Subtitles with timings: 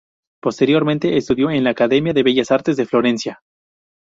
[0.41, 3.43] Posteriormente estudió en la Academia de Bellas Artes de Florencia.